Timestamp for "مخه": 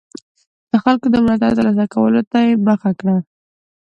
2.67-2.91